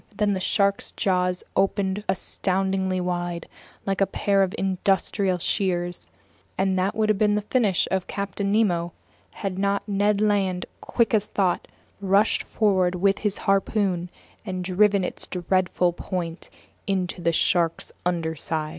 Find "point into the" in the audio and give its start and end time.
15.93-17.31